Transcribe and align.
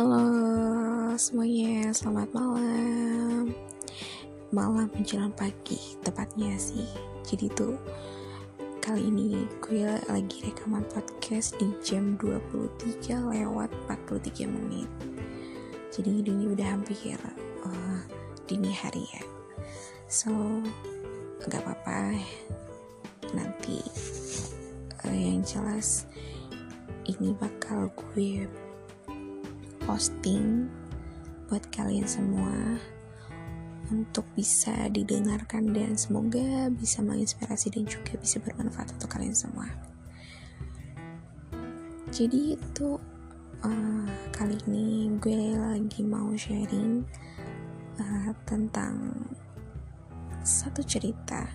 Halo 0.00 1.12
semuanya, 1.20 1.92
selamat 1.92 2.32
malam. 2.32 3.52
Malam 4.48 4.88
menjelang 4.96 5.28
pagi 5.36 5.76
tepatnya 6.00 6.56
sih. 6.56 6.88
Jadi 7.20 7.52
tuh 7.52 7.76
kali 8.80 9.12
ini 9.12 9.44
gue 9.60 9.84
lagi 10.08 10.40
rekaman 10.40 10.88
podcast 10.88 11.52
di 11.60 11.68
jam 11.84 12.16
23 12.16 13.12
lewat 13.12 13.68
43 13.92 14.48
menit. 14.48 14.88
Jadi 15.92 16.24
ini 16.24 16.48
udah 16.48 16.80
hampir 16.80 17.20
uh, 17.68 18.00
dini 18.48 18.72
hari 18.72 19.04
ya. 19.04 19.24
So 20.08 20.32
gak 21.44 21.60
apa-apa. 21.60 22.16
Nanti 23.36 23.84
uh, 25.04 25.12
yang 25.12 25.44
jelas 25.44 26.08
ini 27.04 27.36
bakal 27.36 27.92
gue 27.92 28.48
posting 29.90 30.70
buat 31.50 31.66
kalian 31.74 32.06
semua 32.06 32.78
untuk 33.90 34.22
bisa 34.38 34.86
didengarkan 34.86 35.74
dan 35.74 35.98
semoga 35.98 36.70
bisa 36.70 37.02
menginspirasi 37.02 37.74
dan 37.74 37.90
juga 37.90 38.14
bisa 38.14 38.38
bermanfaat 38.38 38.94
untuk 38.94 39.10
kalian 39.10 39.34
semua. 39.34 39.66
Jadi 42.14 42.54
itu 42.54 43.02
uh, 43.66 44.06
kali 44.30 44.62
ini 44.70 45.10
gue 45.18 45.58
lagi 45.58 46.06
mau 46.06 46.30
sharing 46.38 47.02
uh, 47.98 48.30
tentang 48.46 49.10
satu 50.46 50.86
cerita 50.86 51.50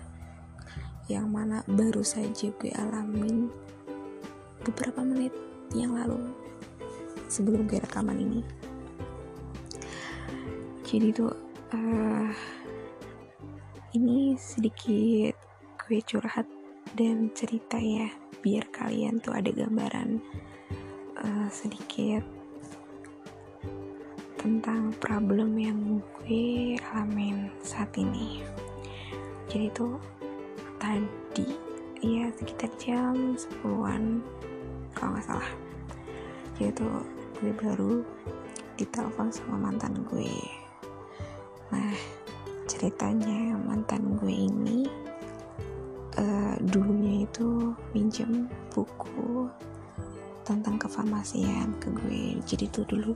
yang 1.07 1.31
mana 1.31 1.63
baru 1.71 2.03
saja 2.03 2.51
gue 2.59 2.75
alamin 2.75 3.47
beberapa 4.67 5.07
menit 5.07 5.31
yang 5.71 5.95
lalu 5.95 6.44
sebelum 7.27 7.65
gue 7.65 7.81
rekaman 7.81 8.17
ini. 8.19 8.41
Jadi 10.85 11.07
tuh 11.11 11.33
uh, 11.73 12.29
ini 13.97 14.37
sedikit 14.37 15.35
gue 15.85 15.99
curhat 16.03 16.47
dan 16.93 17.33
cerita 17.35 17.75
ya 17.81 18.07
biar 18.45 18.69
kalian 18.69 19.17
tuh 19.17 19.33
ada 19.33 19.49
gambaran 19.49 20.21
uh, 21.17 21.49
sedikit 21.49 22.21
tentang 24.37 24.93
problem 25.01 25.57
yang 25.57 25.79
gue 26.21 26.77
alamin 26.93 27.49
saat 27.65 27.89
ini. 27.97 28.45
Jadi 29.49 29.73
tuh 29.73 29.97
tadi 30.77 31.49
ya 32.05 32.29
sekitar 32.37 32.69
jam 32.77 33.33
10-an 33.33 34.21
kalau 34.93 35.17
nggak 35.17 35.25
salah. 35.25 35.51
Jadi 36.61 36.71
tuh 36.77 37.14
gue 37.39 37.51
baru 37.55 38.03
ditelepon 38.75 39.31
sama 39.31 39.69
mantan 39.69 40.03
gue. 40.07 40.35
Nah 41.71 41.95
ceritanya 42.65 43.55
mantan 43.55 44.17
gue 44.19 44.33
ini 44.33 44.87
uh, 46.19 46.55
dulunya 46.59 47.23
itu 47.27 47.75
minjem 47.95 48.47
buku 48.71 49.47
tentang 50.45 50.77
kefarmasian 50.77 51.75
ke 51.79 51.89
gue. 51.91 52.39
Jadi 52.43 52.65
tuh 52.69 52.85
dulu 52.87 53.11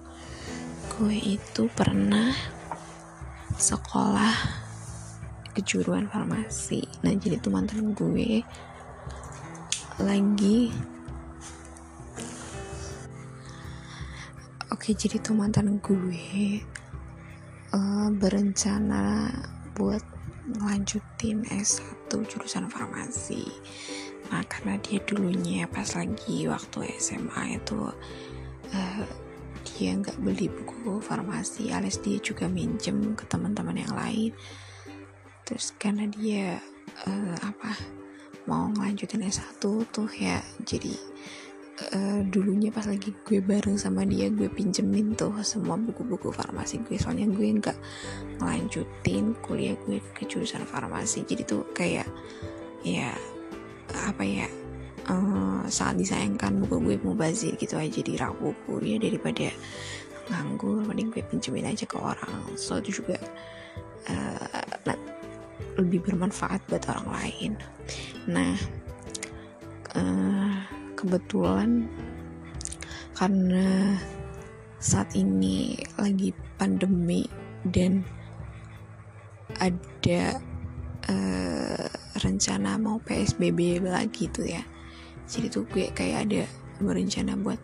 gue 0.98 1.17
itu 1.39 1.67
pernah 1.72 2.33
sekolah 3.56 4.36
kejuruan 5.54 6.08
farmasi. 6.08 6.83
Nah 7.04 7.11
jadi 7.16 7.39
tuh 7.44 7.52
mantan 7.52 7.92
gue 7.92 8.44
lagi 10.00 10.72
Oke, 14.80 14.95
jadi 14.95 15.19
tuh 15.19 15.35
mantan 15.35 15.75
gue 15.83 16.63
uh, 17.75 18.08
berencana 18.15 19.27
buat 19.76 19.99
ngelanjutin 20.55 21.43
S1 21.52 22.08
jurusan 22.08 22.71
farmasi. 22.71 23.43
Nah, 24.31 24.39
karena 24.48 24.80
dia 24.80 25.04
dulunya 25.04 25.67
pas 25.67 25.83
lagi 25.99 26.48
waktu 26.48 26.95
SMA 26.95 27.59
itu 27.59 27.92
uh, 28.71 29.04
dia 29.67 29.99
nggak 29.99 30.15
beli 30.23 30.48
buku 30.48 31.04
farmasi, 31.04 31.75
alias 31.75 31.99
dia 31.99 32.15
juga 32.23 32.48
minjem 32.48 33.20
ke 33.20 33.27
teman-teman 33.27 33.83
yang 33.83 33.92
lain. 33.92 34.31
Terus 35.43 35.75
karena 35.75 36.08
dia 36.08 36.55
uh, 37.04 37.36
apa 37.43 37.75
mau 38.48 38.71
ngelanjutin 38.71 39.27
S1 39.27 39.59
tuh 39.92 40.08
ya 40.15 40.39
jadi 40.64 40.95
uh, 41.94 42.22
dulunya 42.28 42.70
pas 42.70 42.86
lagi 42.86 43.16
gue 43.26 43.40
bareng 43.40 43.80
sama 43.80 44.04
dia 44.04 44.28
gue 44.30 44.52
pinjemin 44.52 45.16
tuh 45.16 45.34
semua 45.42 45.80
buku-buku 45.80 46.30
farmasi 46.32 46.84
gue. 46.86 47.00
Soalnya 47.00 47.28
gue 47.32 47.48
nggak 47.60 47.78
ngelanjutin 48.40 49.36
kuliah 49.44 49.76
gue 49.88 50.04
ke 50.14 50.28
jurusan 50.28 50.64
farmasi. 50.67 51.23
Jadi 51.23 51.44
tuh 51.48 51.64
kayak 51.72 52.08
ya 52.84 53.12
apa 54.08 54.23
ya 54.23 54.48
uh, 55.10 55.66
sangat 55.67 56.06
disayangkan 56.06 56.64
buku 56.64 56.76
gue 56.84 56.95
mau 57.02 57.16
bazir 57.16 57.56
gitu 57.56 57.80
aja. 57.80 58.00
Di 58.00 58.14
rak 58.20 58.36
buku 58.40 58.84
ya 58.84 58.98
daripada 59.00 59.50
nganggur 60.30 60.86
mending 60.86 61.10
gue 61.10 61.23
pinjemin 61.26 61.70
aja 61.70 61.86
ke 61.88 61.98
orang. 61.98 62.56
So 62.60 62.78
itu 62.78 63.02
juga 63.02 63.17
uh, 64.11 64.94
lebih 65.80 66.04
bermanfaat 66.04 66.60
buat 66.67 66.84
orang 66.92 67.08
lain. 67.10 67.52
Nah 68.28 68.54
uh, 69.96 70.48
kebetulan 70.99 71.87
karena 73.15 73.95
saat 74.83 75.15
ini 75.15 75.80
lagi 75.95 76.36
pandemi 76.60 77.23
dan 77.64 78.04
ada 79.60 80.39
uh, 81.08 81.87
rencana 82.20 82.76
mau 82.76 82.99
PSBB 83.04 83.80
lagi 83.83 84.27
tuh 84.27 84.48
ya. 84.48 84.64
Jadi 85.27 85.48
tuh 85.48 85.64
gue 85.71 85.92
kayak 85.95 86.20
ada 86.27 86.43
berencana 86.83 87.36
buat 87.39 87.60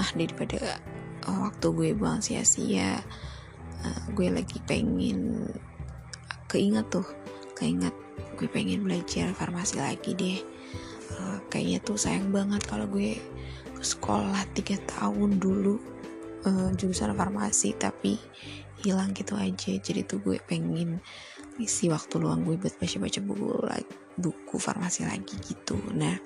ah 0.00 0.10
daripada 0.16 0.80
uh, 1.28 1.38
waktu 1.48 1.66
gue 1.70 1.90
buang 1.94 2.18
sia-sia 2.18 2.98
uh, 3.84 4.02
gue 4.16 4.28
lagi 4.32 4.58
pengen 4.66 5.46
keinget 6.50 6.86
tuh 6.90 7.06
keinget 7.54 7.94
gue 8.34 8.48
pengen 8.50 8.82
belajar 8.82 9.30
farmasi 9.36 9.78
lagi 9.78 10.10
deh 10.18 10.38
kayaknya 11.50 11.78
tuh 11.82 11.98
sayang 11.98 12.30
banget 12.34 12.62
kalau 12.66 12.86
gue 12.90 13.18
sekolah 13.84 14.42
tiga 14.56 14.80
tahun 14.88 15.36
dulu 15.36 15.76
uh, 16.48 16.70
jurusan 16.74 17.12
farmasi 17.12 17.76
tapi 17.76 18.16
hilang 18.84 19.16
gitu 19.16 19.36
aja. 19.36 19.72
Jadi 19.76 20.04
tuh 20.04 20.20
gue 20.20 20.40
pengen 20.44 21.00
isi 21.60 21.86
waktu 21.88 22.18
luang 22.18 22.42
gue 22.42 22.58
buat 22.58 22.74
baca-baca 22.76 23.20
buku 23.22 23.48
buku 24.18 24.56
farmasi 24.58 25.06
lagi 25.06 25.36
gitu. 25.44 25.76
Nah 25.92 26.16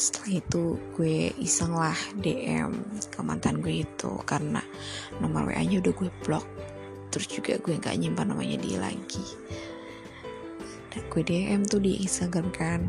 setelah 0.00 0.40
itu 0.40 0.80
gue 0.96 1.28
iseng 1.44 1.76
lah 1.76 1.96
DM 2.16 2.72
ke 3.12 3.20
mantan 3.20 3.60
gue 3.60 3.84
itu 3.84 4.16
karena 4.24 4.64
nomor 5.20 5.52
WA 5.52 5.60
nya 5.60 5.76
udah 5.76 5.92
gue 5.92 6.08
blok 6.24 6.46
terus 7.12 7.28
juga 7.28 7.60
gue 7.60 7.76
nggak 7.76 8.00
nyimpan 8.00 8.32
namanya 8.32 8.56
dia 8.64 8.80
lagi 8.80 9.20
dan 10.90 11.02
gue 11.06 11.22
DM 11.22 11.62
tuh 11.66 11.80
di 11.82 12.02
Instagram 12.02 12.50
kan. 12.54 12.80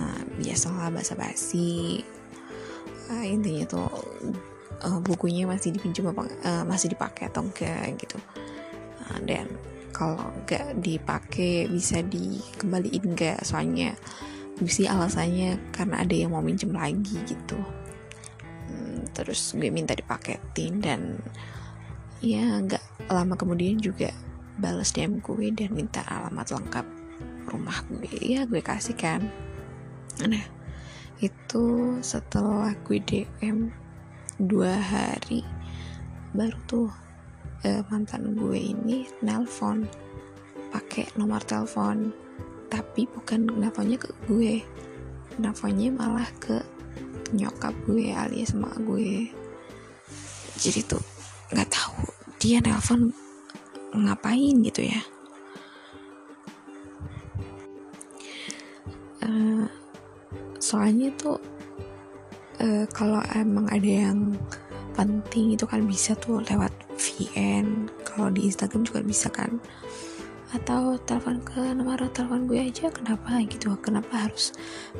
Uh, 0.00 0.24
biasalah 0.40 0.88
bahasa 0.88 1.12
basi 1.12 2.00
uh, 3.12 3.24
intinya 3.24 3.64
tuh 3.68 3.92
uh, 4.82 5.00
bukunya 5.04 5.44
masih 5.44 5.76
dipinjam 5.76 6.10
apa 6.10 6.26
uh, 6.48 6.64
masih 6.64 6.92
dipakai 6.96 7.28
atau 7.28 7.44
enggak 7.44 8.00
gitu. 8.00 8.18
Uh, 9.04 9.18
dan 9.28 9.46
kalau 9.92 10.32
enggak 10.42 10.64
dipakai 10.80 11.68
bisa 11.68 12.00
dikembaliin 12.00 13.04
enggak 13.12 13.38
soalnya 13.44 13.92
bisa 14.56 14.88
alasannya 14.88 15.58
karena 15.74 16.00
ada 16.00 16.14
yang 16.14 16.32
mau 16.32 16.44
minjem 16.44 16.72
lagi 16.72 17.16
gitu. 17.24 17.58
Hmm, 18.68 19.04
terus 19.12 19.52
gue 19.52 19.68
minta 19.68 19.92
dipaketin 19.92 20.80
dan 20.80 21.20
ya 22.22 22.62
nggak 22.62 23.10
lama 23.10 23.34
kemudian 23.34 23.82
juga 23.82 24.14
balas 24.56 24.94
DM 24.94 25.18
gue 25.18 25.50
dan 25.50 25.74
minta 25.74 26.06
alamat 26.06 26.54
lengkap 26.54 26.86
rumah 27.48 27.82
gue. 27.90 28.10
Ya 28.22 28.46
gue 28.46 28.62
kasih 28.62 28.96
kan. 28.96 29.26
Nah 30.22 30.44
itu 31.22 31.96
setelah 32.02 32.74
gue 32.82 32.98
DM 32.98 33.70
dua 34.42 34.74
hari 34.74 35.46
baru 36.34 36.58
tuh 36.66 36.90
eh, 37.62 37.84
mantan 37.92 38.34
gue 38.34 38.58
ini 38.58 39.06
nelpon 39.22 39.86
pakai 40.72 41.10
nomor 41.18 41.42
telepon. 41.44 42.10
Tapi 42.72 43.04
bukan 43.04 43.52
nelfonnya 43.60 44.00
ke 44.00 44.10
gue 44.26 44.64
nelfonnya 45.36 45.92
malah 45.92 46.28
ke 46.40 46.60
nyokap 47.32 47.72
gue 47.88 48.12
alias 48.12 48.56
emak 48.56 48.76
gue. 48.84 49.28
Jadi 50.56 50.80
tuh 50.84 51.02
nggak 51.52 51.68
tahu 51.68 52.00
dia 52.40 52.58
nelpon 52.64 53.12
ngapain 53.92 54.56
gitu 54.64 54.88
ya 54.88 55.11
soalnya 60.72 61.12
tuh 61.20 61.36
uh, 62.64 62.88
kalau 62.96 63.20
emang 63.36 63.68
ada 63.68 64.08
yang 64.08 64.32
penting 64.96 65.52
itu 65.52 65.68
kan 65.68 65.84
bisa 65.84 66.16
tuh 66.16 66.40
lewat 66.48 66.72
VN 66.96 67.92
kalau 68.08 68.32
di 68.32 68.48
Instagram 68.48 68.88
juga 68.88 69.04
bisa 69.04 69.28
kan. 69.28 69.60
Atau 70.52 71.00
telepon 71.08 71.40
ke 71.44 71.60
nomor 71.76 72.00
telepon 72.12 72.44
gue 72.44 72.60
aja 72.60 72.88
kenapa 72.92 73.40
gitu 73.48 73.72
kenapa 73.80 74.28
harus 74.28 74.52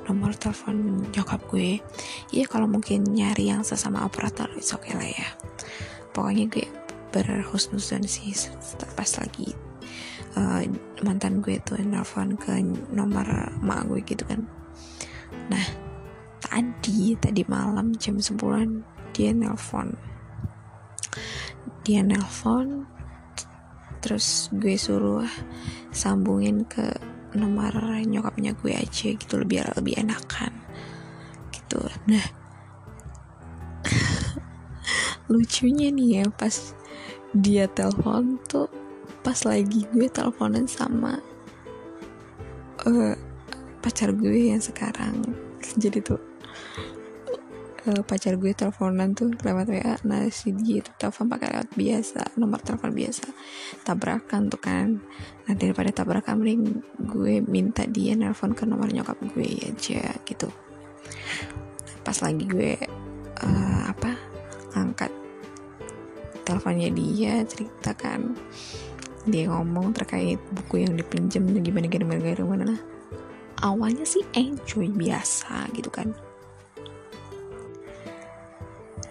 nomor 0.04 0.36
telepon 0.36 1.08
nyokap 1.12 1.40
gue? 1.48 1.80
Iya 2.32 2.44
kalau 2.48 2.68
mungkin 2.68 3.08
nyari 3.08 3.48
yang 3.48 3.64
sesama 3.64 4.04
operator 4.04 4.52
itu 4.52 4.76
oke 4.76 4.84
okay 4.88 4.92
lah 4.92 5.08
ya. 5.08 5.28
Pokoknya 6.12 6.52
gue 6.52 6.68
berhusnuzon 7.12 8.04
sih 8.08 8.32
pas 8.96 9.08
lagi 9.20 9.52
uh, 10.36 10.64
mantan 11.04 11.44
gue 11.44 11.60
tuh 11.60 11.80
nelfon 11.80 12.40
ke 12.40 12.60
nomor 12.92 13.52
mak 13.60 13.84
gue 13.88 14.00
gitu 14.04 14.24
kan 14.24 14.48
nah 15.48 15.66
tadi 16.42 17.16
tadi 17.16 17.42
malam 17.48 17.94
jam 17.96 18.18
10 18.18 18.36
dia 19.12 19.30
nelfon 19.32 19.92
dia 21.82 22.00
nelfon 22.02 22.86
terus 24.02 24.50
gue 24.50 24.74
suruh 24.74 25.26
sambungin 25.94 26.66
ke 26.66 26.90
nomor 27.38 27.72
nyokapnya 28.02 28.52
gue 28.58 28.74
aja 28.76 29.08
gitu 29.14 29.40
lebih 29.40 29.64
lebih 29.78 29.94
enakan. 30.04 30.52
Gitu. 31.54 31.80
Nah 32.10 32.26
lucunya 35.32 35.88
nih 35.88 36.08
ya 36.20 36.24
pas 36.28 36.76
dia 37.32 37.64
telepon 37.70 38.36
tuh 38.44 38.68
pas 39.22 39.38
lagi 39.46 39.86
gue 39.94 40.10
teleponan 40.10 40.66
sama 40.68 41.16
uh, 42.84 43.16
pacar 43.82 44.14
gue 44.14 44.54
yang 44.54 44.62
sekarang. 44.62 45.26
Jadi 45.82 45.98
tuh 46.00 46.20
uh, 47.90 48.02
pacar 48.06 48.38
gue 48.38 48.54
teleponan 48.54 49.12
tuh 49.12 49.34
lewat 49.42 49.66
WA 49.66 49.94
nah 50.06 50.22
si 50.30 50.54
dia 50.54 50.86
tuh 50.86 50.94
telepon 50.98 51.26
pakai 51.26 51.48
lewat 51.50 51.70
biasa 51.74 52.20
nomor 52.38 52.62
telepon 52.62 52.94
biasa. 52.94 53.26
Tabrakan 53.82 54.46
tuh 54.46 54.60
kan. 54.62 55.02
Nah 55.50 55.54
daripada 55.58 55.90
tabrakan 55.90 56.38
mending 56.38 56.62
gue 57.10 57.42
minta 57.42 57.82
dia 57.90 58.14
nelpon 58.14 58.54
ke 58.54 58.62
nomor 58.62 58.86
nyokap 58.88 59.18
gue 59.34 59.50
aja 59.66 60.14
gitu. 60.22 60.48
Pas 62.06 62.16
lagi 62.22 62.46
gue 62.46 62.78
uh, 63.42 63.82
apa 63.90 64.14
angkat 64.78 65.10
teleponnya 66.42 66.90
dia 66.90 67.42
ceritakan 67.46 68.34
dia 69.22 69.46
ngomong 69.46 69.94
terkait 69.94 70.42
buku 70.50 70.82
yang 70.82 70.98
dipinjam 70.98 71.46
gimana 71.46 71.86
gimana 71.86 72.18
gimana 72.18 72.34
gimana 72.34 72.64
nah 72.66 72.91
awalnya 73.62 74.02
sih 74.02 74.20
enjoy 74.34 74.90
biasa 74.90 75.70
gitu 75.72 75.88
kan. 75.88 76.10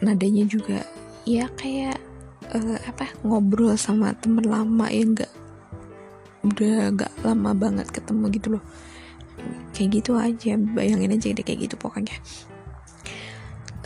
Nadanya 0.03 0.43
juga 0.45 0.83
ya 1.23 1.47
kayak 1.55 1.97
uh, 2.51 2.77
apa 2.83 3.07
ngobrol 3.23 3.73
sama 3.79 4.11
temen 4.19 4.43
lama 4.45 4.91
yang 4.91 5.15
gak 5.15 5.31
udah 6.41 6.91
gak 6.97 7.13
lama 7.23 7.55
banget 7.55 7.87
ketemu 7.89 8.25
gitu 8.35 8.47
loh. 8.57 8.63
Kayak 9.71 10.03
gitu 10.03 10.11
aja 10.19 10.59
bayangin 10.59 11.15
aja 11.15 11.31
deh 11.31 11.45
kayak 11.45 11.71
gitu 11.71 11.75
pokoknya. 11.79 12.13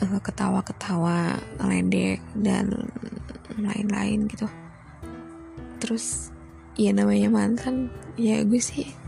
Uh, 0.02 0.20
ketawa-ketawa 0.20 1.40
ledek 1.62 2.20
dan 2.36 2.90
lain-lain 3.56 4.28
gitu. 4.28 4.50
Terus 5.80 6.34
ya 6.76 6.92
namanya 6.92 7.32
mantan 7.32 7.88
ya 8.20 8.44
gue 8.44 8.60
sih 8.60 9.05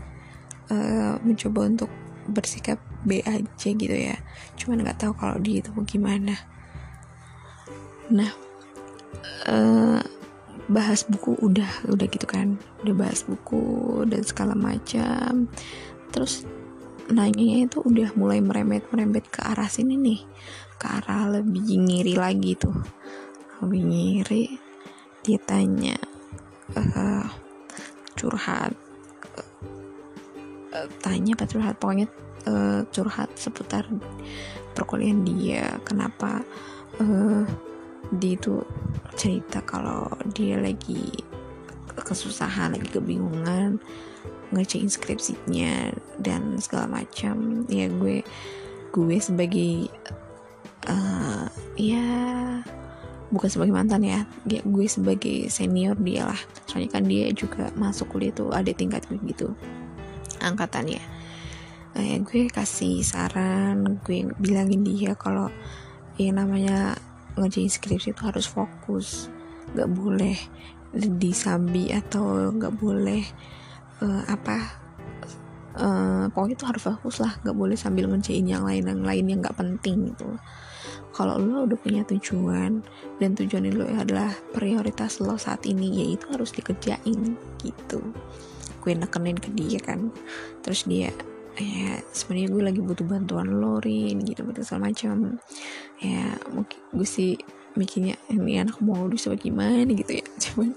uh, 0.72 1.16
mencoba 1.20 1.68
untuk 1.68 1.90
bersikap 2.28 2.76
B 3.04 3.24
aja 3.24 3.68
gitu 3.72 3.96
ya. 3.96 4.16
Cuman 4.60 4.84
nggak 4.84 5.00
tahu 5.00 5.12
kalau 5.16 5.40
dia 5.40 5.64
itu 5.64 5.72
gimana. 5.88 6.36
Nah 8.12 8.30
uh, 9.48 10.00
bahas 10.68 11.08
buku 11.08 11.36
udah 11.40 11.88
udah 11.88 12.06
gitu 12.08 12.26
kan. 12.28 12.60
Udah 12.84 12.94
bahas 12.94 13.24
buku 13.24 14.04
dan 14.08 14.22
segala 14.24 14.52
macam. 14.52 15.48
Terus 16.12 16.44
nanya 17.08 17.64
itu 17.64 17.80
udah 17.80 18.12
mulai 18.20 18.44
merembet 18.44 18.84
merembet 18.92 19.24
ke 19.32 19.40
arah 19.40 19.68
sini 19.68 19.96
nih. 19.96 20.20
Ke 20.76 21.00
arah 21.00 21.40
lebih 21.40 21.64
ngiri 21.64 22.14
lagi 22.20 22.52
tuh. 22.54 22.76
Lebih 23.64 23.82
ngiri 23.88 24.44
dia 25.24 25.40
tanya 25.44 25.98
uh, 26.72 27.26
curhat 28.16 28.72
tanya 31.02 31.34
apa 31.34 31.44
curhat. 31.50 31.74
Pokoknya 31.80 32.06
uh, 32.46 32.84
curhat 32.92 33.30
seputar 33.34 33.84
perkuliahan 34.76 35.26
dia. 35.26 35.64
Kenapa 35.82 36.44
uh, 37.02 37.42
dia 38.14 38.34
itu 38.38 38.62
cerita 39.18 39.60
kalau 39.66 40.08
dia 40.32 40.56
lagi 40.60 41.10
kesusahan 41.98 42.78
lagi 42.78 42.86
kebingungan 42.94 43.82
ngecek 44.54 44.86
skripsinya 44.86 45.92
dan 46.22 46.56
segala 46.62 47.02
macam. 47.02 47.66
Ya 47.66 47.90
gue 47.90 48.22
gue 48.94 49.16
sebagai 49.20 49.92
uh, 50.88 51.50
ya 51.76 52.06
bukan 53.28 53.50
sebagai 53.50 53.74
mantan 53.74 54.06
ya. 54.06 54.24
Dia 54.46 54.62
gue 54.64 54.86
sebagai 54.88 55.50
senior 55.52 55.98
dia 56.00 56.30
lah. 56.30 56.40
Soalnya 56.70 56.90
kan 56.96 57.04
dia 57.04 57.28
juga 57.34 57.68
masuk 57.76 58.14
kuliah 58.14 58.32
tuh 58.32 58.54
ada 58.54 58.70
tingkat 58.72 59.04
gitu 59.26 59.52
angkatannya. 60.40 61.02
Uh, 61.96 62.04
ya 62.04 62.16
gue 62.20 62.52
kasih 62.52 63.00
saran 63.00 63.98
gue 64.04 64.28
bilangin 64.38 64.84
dia 64.84 65.16
kalau 65.16 65.48
ya 66.20 66.30
namanya 66.34 66.98
ngerjain 67.38 67.70
skripsi 67.70 68.12
itu 68.12 68.22
harus 68.26 68.46
fokus. 68.46 69.32
Nggak 69.74 69.90
boleh 69.94 70.36
disambi 70.94 71.92
atau 71.92 72.50
nggak 72.54 72.74
boleh 72.74 73.22
uh, 74.00 74.22
apa 74.24 74.56
uh, 75.76 76.24
pokoknya 76.32 76.56
itu 76.56 76.66
harus 76.66 76.82
fokus 76.82 77.16
lah. 77.20 77.32
Nggak 77.44 77.56
boleh 77.56 77.76
sambil 77.76 78.08
ngerjain 78.08 78.46
yang 78.46 78.64
lain 78.64 78.84
yang 78.84 79.02
lain 79.04 79.24
yang 79.28 79.38
nggak 79.44 79.58
penting 79.58 80.14
gitu 80.14 80.38
kalau 81.18 81.34
lo 81.34 81.66
udah 81.66 81.74
punya 81.74 82.06
tujuan 82.06 82.78
dan 83.18 83.30
tujuan 83.34 83.74
lo 83.74 83.90
adalah 83.90 84.30
prioritas 84.54 85.18
lo 85.18 85.34
saat 85.34 85.66
ini 85.66 86.06
yaitu 86.06 86.30
harus 86.30 86.54
dikerjain 86.54 87.34
gitu. 87.58 87.98
Gue 88.78 88.94
nekenin 88.94 89.34
ke 89.34 89.50
dia 89.50 89.82
kan. 89.82 90.14
Terus 90.62 90.86
dia 90.86 91.10
ya 91.58 91.98
sebenarnya 92.14 92.48
gue 92.54 92.62
lagi 92.70 92.80
butuh 92.86 93.02
bantuan 93.02 93.50
lo 93.50 93.82
Rin 93.82 94.22
gitu 94.22 94.46
gitu 94.46 94.62
macam. 94.78 95.42
Ya 95.98 96.38
mungkin 96.54 96.78
gue 96.94 97.08
sih 97.08 97.34
mikirnya 97.74 98.14
ini 98.30 98.62
anak 98.62 98.78
modus 98.78 99.26
apa 99.26 99.42
gimana? 99.42 99.90
gitu 99.90 100.22
ya. 100.22 100.26
Cuman 100.46 100.70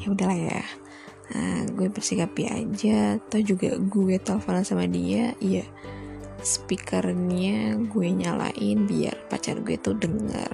ya 0.00 0.06
udahlah 0.08 0.38
ya. 0.40 0.64
Nah, 1.24 1.68
gue 1.76 1.92
bersikap 1.92 2.32
ya 2.40 2.56
aja. 2.56 3.20
Atau 3.20 3.44
juga 3.44 3.76
gue 3.76 4.16
teleponan 4.16 4.64
sama 4.64 4.88
dia 4.88 5.36
ya 5.44 5.68
speakernya 6.44 7.80
gue 7.88 8.08
nyalain 8.12 8.84
biar 8.84 9.16
pacar 9.32 9.58
gue 9.64 9.80
tuh 9.80 9.96
denger 9.96 10.52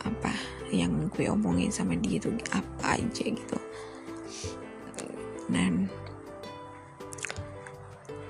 apa 0.00 0.32
yang 0.72 1.12
gue 1.12 1.28
omongin 1.28 1.68
sama 1.68 1.92
dia 2.00 2.16
tuh 2.16 2.32
apa 2.56 2.96
aja 2.96 3.24
gitu. 3.28 3.58
Dan 5.50 5.92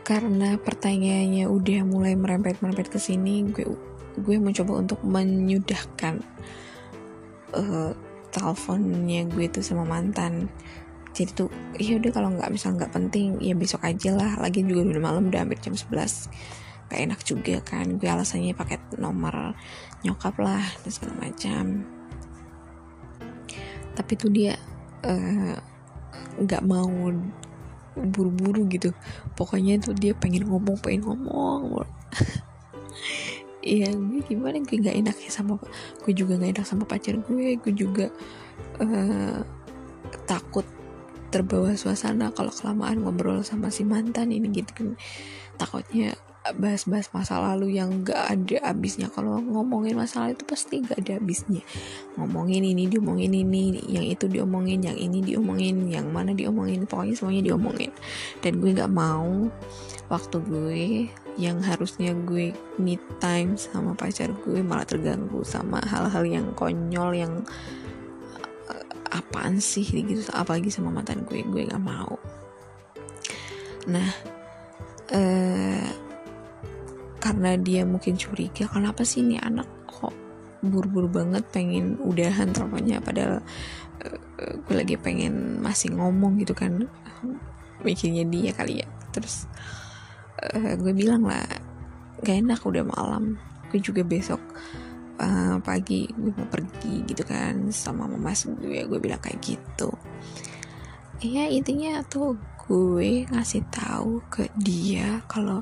karena 0.02 0.58
pertanyaannya 0.58 1.46
udah 1.46 1.80
mulai 1.86 2.18
merempet-merempet 2.18 2.90
ke 2.90 2.98
sini 2.98 3.46
gue 3.46 3.62
gue 4.18 4.36
mencoba 4.42 4.82
untuk 4.82 4.98
menyudahkan 5.06 6.18
uh, 7.54 7.94
teleponnya 8.34 9.30
gue 9.30 9.46
tuh 9.46 9.62
sama 9.62 9.86
mantan 9.86 10.50
jadi 11.20 11.36
tuh 11.36 11.52
ya 11.76 12.00
udah 12.00 12.10
kalau 12.16 12.32
nggak 12.32 12.48
bisa 12.48 12.72
nggak 12.72 12.96
penting 12.96 13.36
ya 13.44 13.52
besok 13.52 13.84
aja 13.84 14.16
lah. 14.16 14.40
Lagi 14.40 14.64
juga 14.64 14.88
udah 14.88 15.04
malam 15.04 15.28
udah 15.28 15.44
hampir 15.44 15.60
jam 15.60 15.76
11 15.76 15.92
gak 16.90 17.06
enak 17.06 17.20
juga 17.22 17.62
kan 17.62 17.86
gue 18.02 18.08
alasannya 18.10 18.50
pakai 18.50 18.82
nomor 18.98 19.54
nyokap 20.00 20.32
lah 20.40 20.64
dan 20.80 20.90
segala 20.90 21.14
macam. 21.20 21.84
Tapi 23.92 24.12
tuh 24.16 24.32
dia 24.32 24.56
eh, 25.04 25.54
nggak 26.40 26.62
uh, 26.64 26.66
mau 26.66 26.88
buru-buru 28.00 28.64
gitu. 28.72 28.96
Pokoknya 29.36 29.76
tuh 29.76 29.92
dia 29.92 30.16
pengen 30.16 30.48
ngomong 30.48 30.80
pengen 30.80 31.04
ngomong. 31.04 31.84
Iya 33.60 33.92
gue 33.92 34.24
gimana? 34.24 34.56
Gue 34.64 34.80
gak 34.80 34.96
enak 34.96 35.20
ya 35.20 35.28
sama 35.28 35.60
gue 36.00 36.12
juga 36.16 36.40
gak 36.40 36.56
enak 36.56 36.64
sama 36.64 36.88
pacar 36.88 37.20
gue. 37.20 37.60
Gue 37.60 37.72
juga 37.76 38.08
uh, 38.80 39.44
takut 40.24 40.64
terbawa 41.30 41.78
suasana 41.78 42.34
kalau 42.34 42.50
kelamaan 42.50 43.06
ngobrol 43.06 43.40
sama 43.46 43.70
si 43.70 43.86
mantan 43.86 44.34
ini 44.34 44.50
gitu 44.50 44.70
kan. 44.74 44.88
Takutnya 45.56 46.18
bahas-bahas 46.56 47.12
masa 47.12 47.36
lalu 47.36 47.76
yang 47.76 48.00
gak 48.00 48.16
ada 48.32 48.72
habisnya. 48.72 49.12
Kalau 49.12 49.38
ngomongin 49.44 49.92
masalah 49.92 50.32
itu 50.32 50.42
pasti 50.48 50.80
gak 50.80 51.04
ada 51.04 51.20
habisnya. 51.20 51.60
Ngomongin 52.16 52.64
ini 52.64 52.88
diomongin 52.88 53.32
ini 53.36 53.76
yang 53.86 54.06
itu 54.08 54.24
diomongin 54.24 54.80
yang 54.80 54.96
ini 54.96 55.20
diomongin 55.20 55.86
yang 55.92 56.08
mana 56.08 56.32
diomongin 56.32 56.88
pokoknya 56.88 57.14
semuanya 57.14 57.52
diomongin. 57.52 57.92
Dan 58.40 58.58
gue 58.58 58.72
gak 58.72 58.90
mau 58.90 59.52
waktu 60.08 60.36
gue 60.42 60.82
yang 61.38 61.62
harusnya 61.62 62.16
gue 62.26 62.50
me 62.80 62.98
time 63.22 63.54
sama 63.54 63.94
pacar 63.94 64.32
gue 64.42 64.58
malah 64.64 64.82
terganggu 64.82 65.46
sama 65.46 65.78
hal-hal 65.86 66.26
yang 66.26 66.46
konyol 66.58 67.14
yang 67.14 67.32
apaan 69.10 69.58
sih? 69.58 69.84
Gitu 69.84 70.24
apalagi 70.32 70.72
sama 70.72 70.94
mantan 70.94 71.26
gue 71.26 71.42
gue 71.44 71.68
gak 71.68 71.82
mau. 71.82 72.16
Nah 73.90 74.10
uh, 75.12 75.88
karena 77.20 77.50
dia 77.60 77.84
mungkin 77.84 78.16
curiga 78.16 78.64
kenapa 78.70 79.04
sih 79.04 79.20
ini 79.20 79.36
anak 79.36 79.68
kok 79.84 80.14
buru-buru 80.64 81.10
banget 81.10 81.44
pengen 81.52 82.00
udahan 82.00 82.54
teleponnya? 82.54 83.02
Padahal 83.02 83.42
uh, 84.02 84.54
gue 84.66 84.74
lagi 84.74 84.96
pengen 84.96 85.60
masih 85.60 85.92
ngomong 85.94 86.40
gitu 86.40 86.56
kan 86.56 86.88
mikirnya 87.84 88.24
dia 88.28 88.52
kali 88.56 88.80
ya. 88.80 88.88
Terus 89.10 89.50
uh, 90.54 90.74
gue 90.78 90.92
bilang 90.94 91.26
lah 91.26 91.44
gak 92.20 92.36
enak 92.46 92.60
udah 92.64 92.84
malam 92.84 93.40
gue 93.70 93.78
juga 93.78 94.02
besok 94.02 94.42
uh, 95.20 95.56
pagi 95.60 96.08
gue 96.08 96.32
mau 96.32 96.48
pergi 96.48 97.04
gitu 97.04 97.22
kan 97.28 97.68
sama 97.68 98.08
mama 98.08 98.32
gue 98.32 98.88
gue 98.88 98.98
bilang 98.98 99.20
kayak 99.20 99.40
gitu. 99.44 99.92
Ya 101.20 101.46
intinya 101.52 102.00
tuh 102.08 102.40
gue 102.64 103.28
ngasih 103.28 103.68
tahu 103.68 104.24
ke 104.32 104.48
dia 104.56 105.20
kalau 105.28 105.60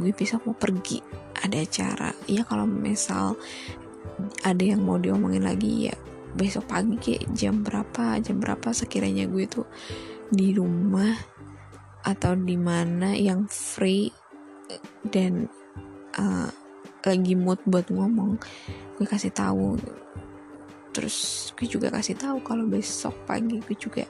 gue 0.00 0.12
bisa 0.16 0.40
mau 0.42 0.56
pergi. 0.56 1.04
Ada 1.36 1.56
acara. 1.62 2.10
Ya 2.24 2.42
kalau 2.48 2.64
misal 2.64 3.36
ada 4.42 4.64
yang 4.64 4.80
mau 4.80 4.96
diomongin 4.96 5.44
lagi 5.44 5.92
ya 5.92 5.96
besok 6.36 6.68
pagi 6.68 6.96
kayak 7.00 7.32
jam 7.32 7.64
berapa 7.64 8.20
jam 8.20 8.40
berapa 8.40 8.68
sekiranya 8.72 9.24
gue 9.24 9.48
tuh 9.48 9.64
di 10.28 10.52
rumah 10.52 11.16
atau 12.04 12.36
di 12.36 12.54
mana 12.60 13.16
yang 13.16 13.48
free 13.48 14.12
dan 15.08 15.48
uh, 16.20 16.50
lagi 17.06 17.38
mood 17.38 17.62
buat 17.64 17.86
ngomong 17.88 18.36
gue 18.98 19.06
kasih 19.06 19.30
tahu. 19.30 19.78
Terus 20.90 21.50
gue 21.54 21.68
juga 21.70 21.94
kasih 21.94 22.18
tahu 22.18 22.42
kalau 22.42 22.66
besok 22.66 23.14
pagi 23.24 23.62
gue 23.62 23.76
juga 23.78 24.04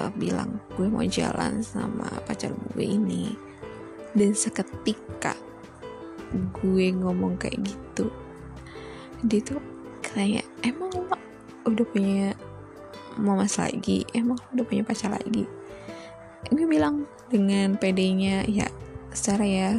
uh, 0.00 0.12
bilang 0.16 0.58
gue 0.74 0.88
mau 0.88 1.04
jalan 1.04 1.60
sama 1.60 2.08
pacar 2.24 2.50
gue 2.72 2.84
ini. 2.84 3.36
Dan 4.16 4.32
seketika 4.32 5.36
gue 6.64 6.86
ngomong 6.96 7.36
kayak 7.36 7.60
gitu 7.62 8.08
dia 9.24 9.40
tuh 9.40 9.62
kayak 10.04 10.44
emang 10.60 10.92
lo 10.92 11.08
udah 11.64 11.86
punya 11.88 12.36
mamas 13.16 13.56
lagi? 13.56 14.04
Emang 14.12 14.36
lo 14.36 14.48
udah 14.60 14.66
punya 14.66 14.82
pacar 14.84 15.16
lagi? 15.16 15.48
Gue 16.52 16.66
bilang 16.68 17.08
dengan 17.32 17.74
pedenya 17.80 18.44
ya 18.44 18.68
secara 19.10 19.44
ya 19.48 19.70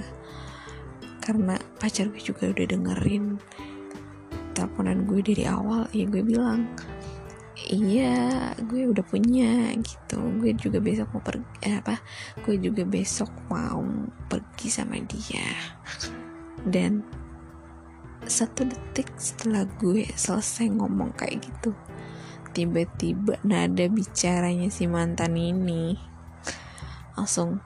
karena 1.22 1.57
pacar 1.78 2.10
gue 2.10 2.22
juga 2.22 2.50
udah 2.50 2.66
dengerin 2.66 3.38
teleponan 4.58 5.06
gue 5.06 5.22
dari 5.22 5.46
awal 5.46 5.86
ya 5.94 6.10
gue 6.10 6.26
bilang 6.26 6.66
iya 7.70 8.54
gue 8.58 8.86
udah 8.90 9.02
punya 9.02 9.74
gitu. 9.82 10.18
Gue 10.38 10.54
juga 10.54 10.78
besok 10.78 11.10
mau 11.18 11.24
pergi 11.26 11.58
eh, 11.66 11.82
apa 11.82 11.98
gue 12.46 12.56
juga 12.62 12.86
besok 12.86 13.30
mau 13.50 13.82
pergi 14.30 14.68
sama 14.70 15.02
dia. 15.02 15.50
Dan 16.62 17.02
satu 18.28 18.68
detik 18.68 19.10
setelah 19.18 19.64
gue 19.80 20.04
selesai 20.14 20.68
ngomong 20.68 21.16
kayak 21.16 21.48
gitu 21.48 21.72
tiba-tiba 22.52 23.38
nada 23.46 23.86
bicaranya 23.86 24.68
si 24.74 24.90
mantan 24.90 25.38
ini 25.38 25.94
langsung 27.14 27.62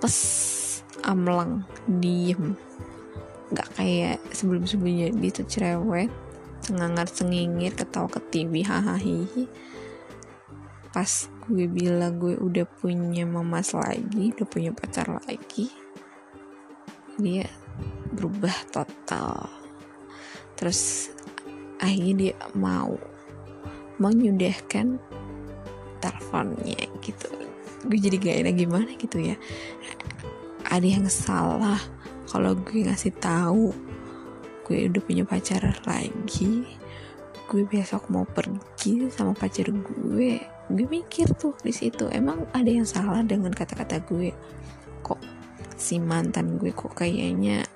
pes 0.00 0.59
amlang 1.04 1.64
diem. 1.86 2.56
Nggak 3.50 3.68
kayak 3.76 4.18
sebelum-sebelumnya 4.30 5.10
dia 5.16 5.30
tuh 5.34 5.46
cerewet 5.48 6.10
cengangar 6.60 7.08
cengingir 7.08 7.72
ketawa 7.72 8.06
ke 8.06 8.20
TV 8.28 8.60
hahaha 8.62 9.48
pas 10.90 11.08
gue 11.46 11.70
bilang 11.70 12.18
gue 12.18 12.34
udah 12.36 12.66
punya 12.66 13.22
mamas 13.22 13.72
lagi 13.72 14.34
udah 14.34 14.44
punya 14.44 14.74
pacar 14.74 15.06
lagi 15.08 15.70
dia 17.20 17.46
berubah 18.10 18.56
total. 18.72 19.46
Terus 20.56 21.12
akhirnya 21.78 22.14
dia 22.16 22.34
mau 22.56 22.96
menyudahkan 24.00 24.96
teleponnya 26.00 26.80
gitu. 27.04 27.28
Gue 27.84 27.96
jadi 28.00 28.16
gak 28.16 28.38
enak 28.44 28.54
gimana 28.56 28.90
gitu 28.96 29.20
ya 29.20 29.36
ada 30.70 30.86
yang 30.86 31.10
salah 31.10 31.82
kalau 32.30 32.54
gue 32.54 32.86
ngasih 32.86 33.10
tahu. 33.18 33.74
Gue 34.62 34.86
udah 34.86 35.02
punya 35.02 35.26
pacar 35.26 35.66
lagi. 35.82 36.62
Gue 37.50 37.66
besok 37.66 38.06
mau 38.14 38.22
pergi 38.22 39.10
sama 39.10 39.34
pacar 39.34 39.66
gue. 39.74 40.38
Gue 40.70 40.86
mikir 40.86 41.34
tuh 41.34 41.58
di 41.58 41.74
situ 41.74 42.06
emang 42.14 42.46
ada 42.54 42.70
yang 42.70 42.86
salah 42.86 43.26
dengan 43.26 43.50
kata-kata 43.50 43.98
gue? 44.06 44.30
Kok 45.02 45.18
si 45.74 45.98
mantan 45.98 46.54
gue 46.62 46.70
kok 46.70 46.94
kayaknya 46.94 47.66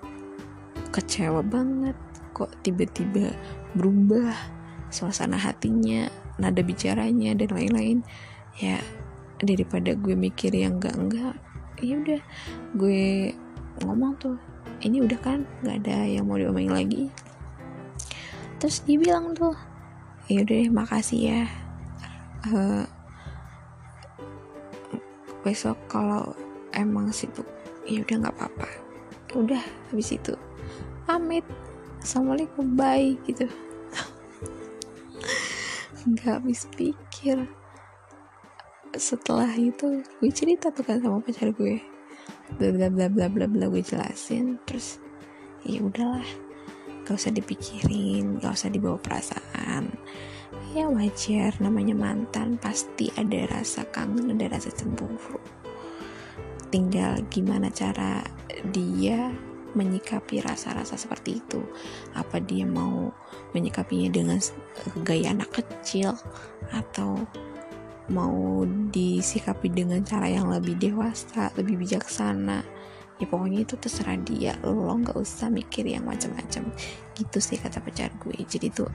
kecewa 0.94 1.42
banget? 1.42 1.98
Kok 2.30 2.62
tiba-tiba 2.62 3.34
berubah 3.74 4.30
suasana 4.94 5.34
hatinya 5.34 6.06
nada 6.38 6.62
bicaranya 6.62 7.34
dan 7.34 7.50
lain-lain? 7.50 8.06
Ya 8.62 8.78
daripada 9.42 9.98
gue 9.98 10.14
mikir 10.14 10.54
yang 10.54 10.78
enggak 10.78 10.94
enggak 10.94 11.34
ya 11.84 12.00
udah 12.00 12.20
gue 12.80 13.36
ngomong 13.84 14.16
tuh 14.16 14.36
ini 14.80 15.04
udah 15.04 15.18
kan 15.20 15.44
nggak 15.60 15.84
ada 15.84 15.96
yang 16.08 16.24
mau 16.24 16.40
diomongin 16.40 16.72
lagi. 16.72 17.02
Terus 18.58 18.80
dia 18.88 18.96
bilang 18.96 19.36
tuh 19.36 19.52
ya 20.28 20.40
udah 20.40 20.56
deh 20.56 20.72
makasih 20.72 21.20
ya. 21.20 21.42
Uh, 22.48 22.84
besok 25.44 25.76
kalau 25.88 26.32
emang 26.72 27.12
sibuk 27.12 27.44
ya 27.84 28.00
udah 28.00 28.16
nggak 28.24 28.34
apa-apa. 28.40 28.68
Udah 29.36 29.62
habis 29.92 30.12
itu 30.16 30.32
pamit. 31.04 31.44
Assalamualaikum 32.04 32.76
bye 32.76 33.16
gitu. 33.24 33.48
Nggak 36.08 36.36
habis 36.36 36.68
pikir 36.76 37.48
setelah 38.96 39.50
itu 39.58 40.02
gue 40.22 40.30
cerita 40.32 40.70
tuh 40.70 40.86
kan 40.86 41.02
sama 41.02 41.20
pacar 41.20 41.50
gue. 41.50 41.82
Bla 42.56 42.70
bla 42.70 42.88
bla 42.88 43.06
bla 43.10 43.26
bla 43.28 43.46
bla 43.46 43.66
gue 43.68 43.82
jelasin. 43.82 44.58
Terus 44.66 44.98
ya 45.64 45.80
udahlah 45.80 46.26
gak 47.04 47.16
usah 47.20 47.32
dipikirin 47.32 48.40
gak 48.40 48.56
usah 48.56 48.70
dibawa 48.72 48.96
perasaan. 48.98 49.92
Ya 50.74 50.86
wajar 50.90 51.54
namanya 51.58 51.94
mantan 51.94 52.58
pasti 52.58 53.10
ada 53.14 53.46
rasa 53.50 53.86
kangen 53.90 54.34
ada 54.34 54.50
rasa 54.50 54.70
cemburu. 54.70 55.38
Tinggal 56.70 57.22
gimana 57.30 57.70
cara 57.70 58.26
dia 58.74 59.30
menyikapi 59.74 60.42
rasa-rasa 60.42 60.94
seperti 60.94 61.42
itu. 61.42 61.62
Apa 62.14 62.38
dia 62.38 62.66
mau 62.66 63.10
menyikapinya 63.52 64.10
dengan 64.10 64.38
gaya 65.02 65.34
anak 65.34 65.62
kecil 65.62 66.14
atau 66.70 67.18
mau 68.12 68.66
disikapi 68.68 69.72
dengan 69.72 70.04
cara 70.04 70.28
yang 70.28 70.52
lebih 70.52 70.76
dewasa 70.76 71.48
lebih 71.56 71.80
bijaksana. 71.80 72.60
Ya 73.22 73.26
pokoknya 73.30 73.64
itu 73.64 73.78
terserah 73.78 74.18
dia. 74.20 74.58
Lo 74.66 74.92
nggak 74.92 75.16
usah 75.16 75.48
mikir 75.48 75.86
yang 75.86 76.04
macam-macam. 76.04 76.68
Gitu 77.14 77.38
sih 77.38 77.56
kata 77.56 77.80
pacar 77.80 78.10
gue. 78.20 78.36
Jadi 78.44 78.68
tuh 78.74 78.90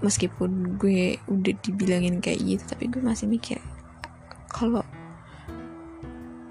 meskipun 0.00 0.80
gue 0.80 1.20
udah 1.28 1.54
dibilangin 1.60 2.24
kayak 2.24 2.40
gitu 2.40 2.64
tapi 2.72 2.88
gue 2.88 3.04
masih 3.04 3.28
mikir 3.28 3.60
kalau 4.48 4.80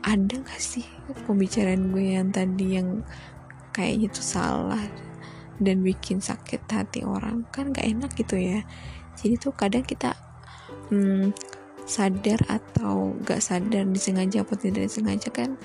ada 0.06 0.36
gak 0.40 0.62
sih 0.62 0.86
pembicaraan 1.28 1.92
gue 1.92 2.16
yang 2.16 2.32
tadi 2.32 2.80
yang 2.80 3.04
kayak 3.76 4.08
gitu 4.08 4.24
salah 4.24 4.80
dan 5.60 5.84
bikin 5.84 6.24
sakit 6.24 6.64
hati 6.70 7.04
orang? 7.04 7.44
Kan 7.52 7.76
gak 7.76 7.84
enak 7.84 8.16
gitu 8.16 8.40
ya. 8.40 8.64
Jadi 9.20 9.36
tuh 9.36 9.52
kadang 9.52 9.84
kita 9.84 10.16
hmm, 10.92 11.32
sadar 11.88 12.40
atau 12.52 13.16
gak 13.24 13.40
sadar 13.40 13.88
disengaja 13.88 14.44
atau 14.44 14.60
tidak 14.60 14.92
disengaja 14.92 15.32
kan 15.32 15.56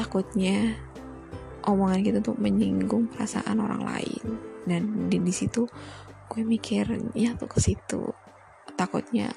takutnya 0.00 0.80
omongan 1.68 2.00
kita 2.00 2.18
tuh 2.24 2.36
menyinggung 2.40 3.10
perasaan 3.12 3.60
orang 3.60 3.84
lain. 3.84 4.24
Dan 4.64 5.12
di, 5.12 5.20
di 5.20 5.34
situ 5.34 5.68
gue 6.30 6.42
mikir 6.46 6.88
ya 7.12 7.36
tuh 7.36 7.50
ke 7.50 7.58
situ. 7.60 8.08
Takutnya 8.76 9.28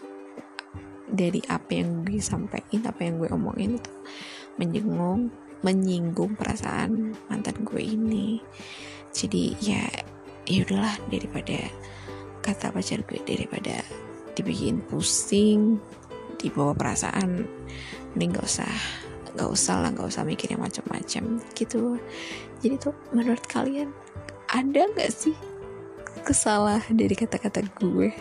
dari 1.10 1.44
apa 1.52 1.75
yang 1.75 2.08
gue 2.08 2.24
sampaikan 2.24 2.88
apa 2.88 3.02
yang 3.04 3.20
gue 3.20 3.30
omongin 3.30 3.78
itu 3.78 3.94
menyinggung 4.58 5.30
menyinggung 5.63 6.36
perasaan 6.40 7.16
mantan 7.28 7.60
gue 7.63 7.82
ini. 7.84 8.40
Jadi 9.12 9.58
ya 9.60 9.84
ya 10.48 10.63
udahlah 10.68 10.96
daripada 11.08 11.60
kata 12.44 12.75
pacar 12.75 13.04
gue 13.08 13.20
daripada 13.24 13.80
dibikin 14.34 14.82
pusing 14.86 15.78
dibawa 16.42 16.75
perasaan 16.75 17.48
mending 18.13 18.36
gak 18.36 18.46
usah 18.46 18.74
gak 19.34 19.50
usah 19.50 19.82
lah 19.82 19.90
gak 19.90 20.10
usah 20.10 20.22
mikir 20.22 20.54
yang 20.54 20.62
macam-macam 20.62 21.42
gitu. 21.58 21.98
Jadi 22.62 22.75
tuh 22.78 22.94
menurut 23.10 23.42
kalian 23.50 23.90
ada 24.54 24.86
gak 24.94 25.10
sih 25.10 25.34
kesalahan 26.22 26.94
dari 26.94 27.18
kata-kata 27.18 27.66
gue? 27.82 28.13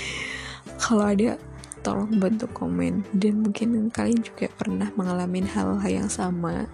Kalau 0.82 1.08
ada 1.08 1.40
tolong 1.86 2.18
bantu 2.18 2.50
komen. 2.50 3.06
Dan 3.14 3.46
mungkin 3.46 3.94
kalian 3.94 4.26
juga 4.26 4.50
pernah 4.50 4.90
mengalami 4.98 5.46
hal-hal 5.46 5.86
yang 5.86 6.10
sama 6.10 6.66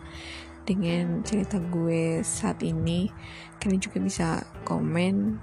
dengan 0.65 1.21
cerita 1.21 1.61
gue 1.61 2.25
saat 2.25 2.65
ini. 2.65 3.13
Kalian 3.61 3.85
juga 3.85 3.99
bisa 4.01 4.29
komen 4.65 5.37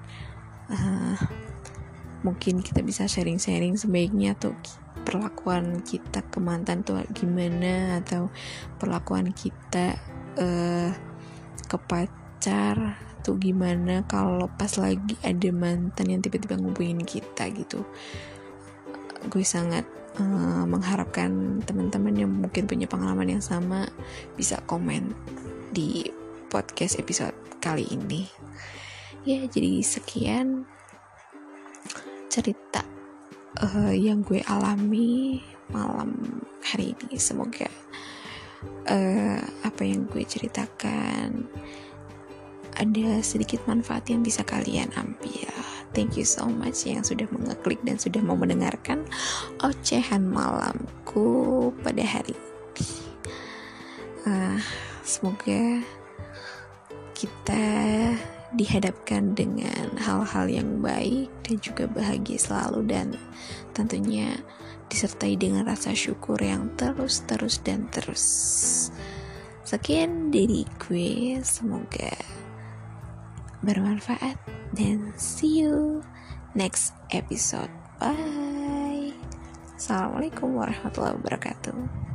uh, 0.74 1.18
mungkin 2.22 2.60
kita 2.60 2.84
bisa 2.84 3.08
sharing-sharing 3.08 3.80
sebaiknya 3.80 4.36
tuh 4.36 4.56
perlakuan 5.08 5.80
kita 5.82 6.22
ke 6.28 6.38
mantan 6.44 6.84
tuh 6.84 7.00
gimana 7.16 8.04
atau 8.04 8.28
perlakuan 8.76 9.32
kita 9.32 9.96
uh, 10.36 10.92
ke 11.66 11.78
pacar 11.88 13.00
tuh 13.24 13.36
gimana 13.40 14.04
kalau 14.08 14.48
pas 14.48 14.72
lagi 14.80 15.16
ada 15.24 15.50
mantan 15.52 16.08
yang 16.08 16.22
tiba-tiba 16.24 16.56
ngubungin 16.60 17.04
kita 17.04 17.52
gitu. 17.52 17.84
Gue 19.28 19.44
sangat 19.44 19.84
uh, 20.20 20.64
mengharapkan 20.64 21.60
teman-teman 21.64 22.16
yang 22.16 22.32
mungkin 22.32 22.66
punya 22.66 22.88
pengalaman 22.88 23.38
yang 23.38 23.44
sama 23.44 23.88
bisa 24.40 24.64
komen 24.64 25.12
di 25.70 26.08
podcast 26.50 26.98
episode 26.98 27.36
kali 27.60 27.86
ini. 27.92 28.26
Ya 29.28 29.44
jadi 29.46 29.84
sekian 29.84 30.64
cerita 32.30 32.86
uh, 33.60 33.94
yang 33.94 34.22
gue 34.22 34.40
alami 34.46 35.42
malam 35.74 36.14
hari 36.62 36.94
ini 36.94 37.18
semoga 37.18 37.68
uh, 38.88 39.42
apa 39.66 39.82
yang 39.82 40.06
gue 40.08 40.22
ceritakan 40.24 41.50
ada 42.80 43.20
sedikit 43.20 43.60
manfaat 43.68 44.08
yang 44.08 44.24
bisa 44.24 44.46
kalian 44.46 44.88
ambil 44.96 45.52
Thank 45.90 46.22
you 46.22 46.26
so 46.26 46.46
much 46.46 46.86
yang 46.86 47.02
sudah 47.02 47.26
mengeklik 47.34 47.82
dan 47.82 47.98
sudah 47.98 48.22
mau 48.22 48.38
mendengarkan 48.38 49.10
ocehan 49.66 50.22
malamku 50.22 51.74
pada 51.82 52.06
hari 52.06 52.38
ini. 52.38 52.90
Uh, 54.30 54.62
semoga 55.02 55.82
kita 57.18 57.66
dihadapkan 58.54 59.38
dengan 59.38 59.94
hal-hal 60.00 60.50
yang 60.50 60.82
baik 60.82 61.30
dan 61.46 61.58
juga 61.62 61.86
bahagia 61.86 62.40
selalu 62.42 62.82
dan 62.90 63.08
tentunya 63.78 64.42
disertai 64.90 65.38
dengan 65.38 65.70
rasa 65.70 65.94
syukur 65.94 66.42
yang 66.42 66.74
terus 66.74 67.22
terus 67.30 67.62
dan 67.62 67.86
terus. 67.94 68.26
Sekian 69.62 70.34
dari 70.34 70.66
gue, 70.82 71.38
semoga 71.46 72.10
bermanfaat 73.62 74.42
dan 74.74 75.14
see 75.14 75.62
you 75.62 76.02
next 76.58 76.98
episode. 77.14 77.70
Bye. 78.02 79.14
Assalamualaikum 79.78 80.58
warahmatullahi 80.58 81.22
wabarakatuh 81.22 82.09